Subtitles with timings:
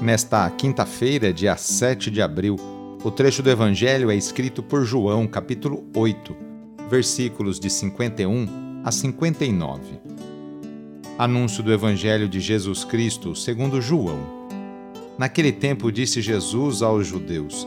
[0.00, 2.54] Nesta quinta-feira, dia 7 de abril,
[3.02, 6.36] o trecho do Evangelho é escrito por João, capítulo 8,
[6.88, 9.98] versículos de 51 a 59.
[11.18, 14.20] Anúncio do Evangelho de Jesus Cristo segundo João.
[15.18, 17.66] Naquele tempo disse Jesus aos judeus: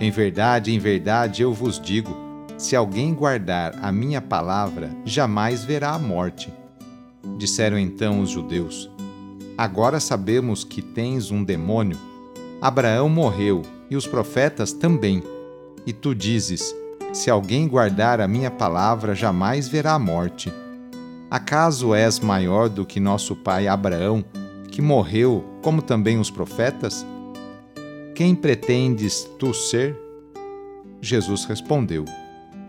[0.00, 2.16] Em verdade, em verdade eu vos digo,
[2.58, 6.52] se alguém guardar a minha palavra, jamais verá a morte.
[7.38, 8.90] Disseram então os judeus:
[9.56, 11.98] Agora sabemos que tens um demônio.
[12.60, 15.22] Abraão morreu e os profetas também.
[15.86, 16.74] E tu dizes:
[17.12, 20.52] Se alguém guardar a minha palavra, jamais verá a morte.
[21.30, 24.24] Acaso és maior do que nosso pai Abraão,
[24.70, 27.06] que morreu, como também os profetas?
[28.14, 29.96] Quem pretendes tu ser?
[31.00, 32.04] Jesus respondeu: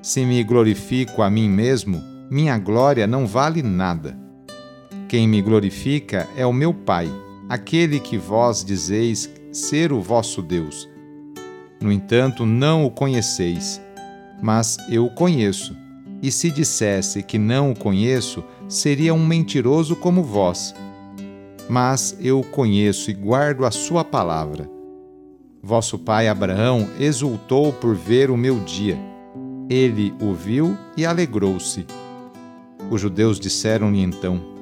[0.03, 4.25] Se me glorifico a mim mesmo, minha glória não vale nada.
[5.08, 7.08] Quem me glorifica é o meu Pai,
[7.48, 10.89] aquele que vós dizeis ser o vosso Deus.
[11.80, 13.80] No entanto, não o conheceis,
[14.42, 15.75] mas eu o conheço.
[16.22, 20.74] E se dissesse que não o conheço, seria um mentiroso como vós.
[21.69, 24.68] Mas eu o conheço e guardo a sua palavra.
[25.62, 28.97] Vosso pai Abraão exultou por ver o meu dia.
[29.69, 31.85] Ele o viu e alegrou-se.
[32.90, 34.54] Os judeus disseram-lhe então: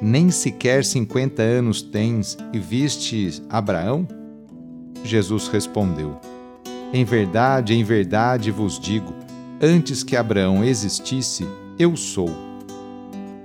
[0.00, 4.06] nem sequer cinquenta anos tens e vistes Abraão?
[5.04, 6.18] Jesus respondeu:
[6.92, 9.14] Em verdade, em verdade vos digo,
[9.60, 11.46] antes que Abraão existisse,
[11.78, 12.30] eu sou.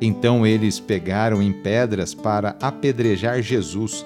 [0.01, 4.05] Então eles pegaram em pedras para apedrejar Jesus,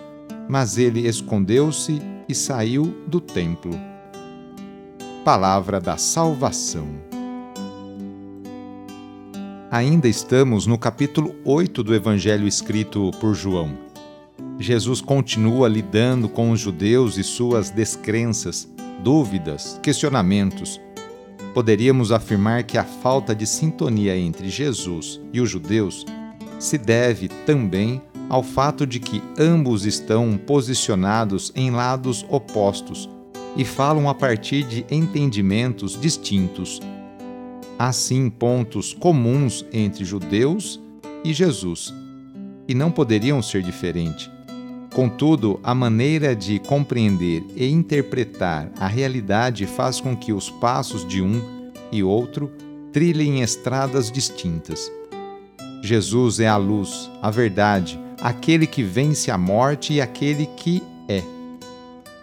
[0.49, 3.71] mas ele escondeu-se e saiu do templo.
[5.23, 7.14] Palavra da Salvação.
[9.75, 13.77] Ainda estamos no capítulo 8 do Evangelho escrito por João.
[14.57, 18.69] Jesus continua lidando com os judeus e suas descrenças,
[19.03, 20.79] dúvidas, questionamentos.
[21.53, 26.05] Poderíamos afirmar que a falta de sintonia entre Jesus e os judeus
[26.57, 33.09] se deve também ao fato de que ambos estão posicionados em lados opostos
[33.57, 36.79] e falam a partir de entendimentos distintos
[37.77, 40.79] há sim pontos comuns entre judeus
[41.23, 41.93] e Jesus,
[42.67, 44.31] e não poderiam ser diferente.
[44.93, 51.21] Contudo, a maneira de compreender e interpretar a realidade faz com que os passos de
[51.21, 52.49] um e outro
[52.93, 54.89] trilhem estradas distintas.
[55.83, 61.21] Jesus é a luz, a verdade, aquele que vence a morte e aquele que é.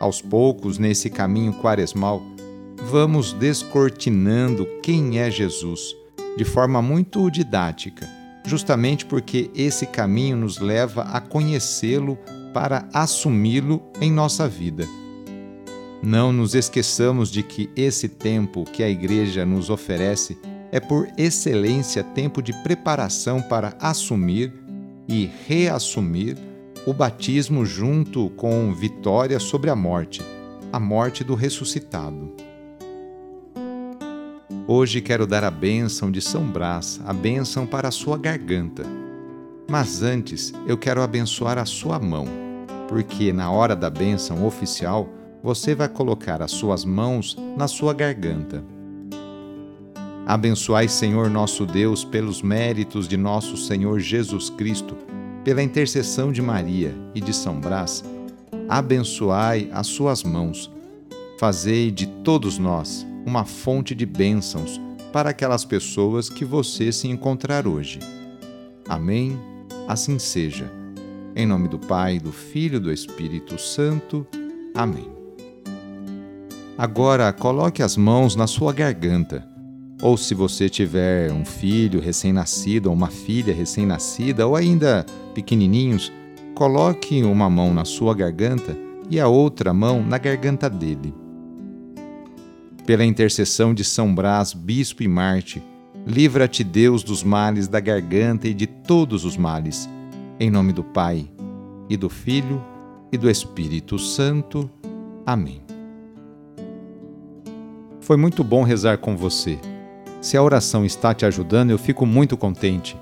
[0.01, 2.23] Aos poucos, nesse caminho quaresmal,
[2.93, 5.97] vamos descortinando quem é Jesus
[6.37, 8.07] de forma muito didática,
[8.45, 12.19] justamente porque esse caminho nos leva a conhecê-lo
[12.53, 14.87] para assumi-lo em nossa vida.
[16.03, 20.37] Não nos esqueçamos de que esse tempo que a Igreja nos oferece
[20.71, 24.53] é por excelência tempo de preparação para assumir
[25.09, 26.37] e reassumir
[26.87, 30.21] o batismo junto com vitória sobre a morte,
[30.71, 32.52] a morte do ressuscitado.
[34.75, 38.87] Hoje quero dar a bênção de São Brás, a bênção para a sua garganta.
[39.69, 42.25] Mas antes eu quero abençoar a sua mão,
[42.89, 45.11] porque na hora da bênção oficial
[45.43, 48.65] você vai colocar as suas mãos na sua garganta.
[50.25, 54.97] Abençoai, Senhor nosso Deus, pelos méritos de nosso Senhor Jesus Cristo,
[55.45, 58.03] pela intercessão de Maria e de São Brás,
[58.71, 60.73] abençoai as suas mãos.
[61.39, 64.81] Fazei de todos nós uma fonte de bênçãos
[65.13, 67.99] para aquelas pessoas que você se encontrar hoje.
[68.89, 69.39] Amém?
[69.87, 70.71] Assim seja.
[71.35, 74.27] Em nome do Pai, do Filho e do Espírito Santo.
[74.75, 75.09] Amém.
[76.77, 79.47] Agora coloque as mãos na sua garganta.
[80.03, 86.13] Ou se você tiver um filho recém-nascido ou uma filha recém-nascida ou ainda pequenininhos,
[86.55, 88.77] coloque uma mão na sua garganta
[89.09, 91.22] e a outra mão na garganta dele.
[92.87, 95.63] Pela intercessão de São Brás, bispo e Marte,
[96.05, 99.89] livra-te Deus dos males da garganta e de todos os males.
[100.41, 101.31] Em nome do Pai,
[101.89, 102.61] e do Filho,
[103.13, 104.69] e do Espírito Santo.
[105.25, 105.63] Amém.
[108.01, 109.61] Foi muito bom rezar com você.
[110.21, 112.97] Se a oração está te ajudando, eu fico muito contente.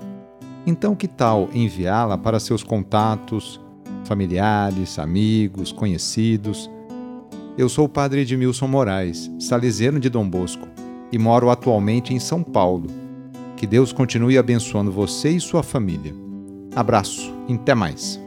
[0.65, 3.59] Então, que tal enviá-la para seus contatos,
[4.05, 6.69] familiares, amigos, conhecidos?
[7.57, 10.67] Eu sou o padre Edmilson Moraes, salesiano de Dom Bosco,
[11.11, 12.87] e moro atualmente em São Paulo.
[13.57, 16.13] Que Deus continue abençoando você e sua família.
[16.73, 18.19] Abraço, até mais.